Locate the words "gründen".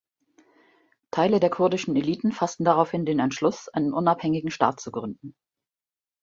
4.89-5.35